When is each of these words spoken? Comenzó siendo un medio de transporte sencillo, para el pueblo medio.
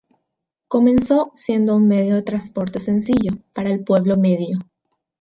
Comenzó 0.67 1.29
siendo 1.35 1.75
un 1.75 1.87
medio 1.87 2.15
de 2.15 2.23
transporte 2.23 2.79
sencillo, 2.79 3.33
para 3.53 3.69
el 3.69 3.83
pueblo 3.83 4.17
medio. 4.17 4.57